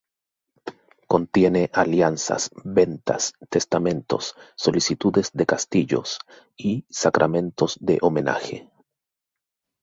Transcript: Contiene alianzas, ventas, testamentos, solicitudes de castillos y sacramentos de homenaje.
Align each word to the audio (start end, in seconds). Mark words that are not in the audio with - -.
Contiene 1.05 1.69
alianzas, 1.71 2.49
ventas, 2.63 3.33
testamentos, 3.51 4.33
solicitudes 4.55 5.29
de 5.33 5.45
castillos 5.45 6.17
y 6.57 6.87
sacramentos 6.89 7.77
de 7.79 7.99
homenaje. 8.01 8.67